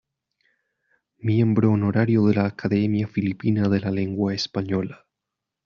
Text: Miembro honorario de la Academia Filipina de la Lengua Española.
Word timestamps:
Miembro 1.19 1.71
honorario 1.73 2.25
de 2.25 2.33
la 2.33 2.45
Academia 2.47 3.07
Filipina 3.07 3.69
de 3.69 3.81
la 3.81 3.91
Lengua 3.91 4.33
Española. 4.33 5.05